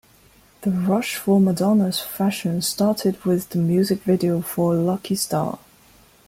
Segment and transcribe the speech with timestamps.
[0.61, 5.59] The rush for Madonna's fashion started with the music video for "Lucky Star".